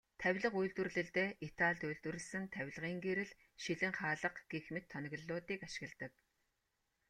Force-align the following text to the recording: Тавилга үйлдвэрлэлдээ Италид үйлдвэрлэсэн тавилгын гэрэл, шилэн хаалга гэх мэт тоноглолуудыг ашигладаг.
Тавилга 0.21 0.57
үйлдвэрлэлдээ 0.61 1.27
Италид 1.47 1.81
үйлдвэрлэсэн 1.87 2.43
тавилгын 2.55 2.95
гэрэл, 3.05 3.37
шилэн 3.63 3.93
хаалга 3.99 4.29
гэх 4.51 4.65
мэт 4.73 4.85
тоноглолуудыг 4.91 5.59
ашигладаг. 5.67 6.13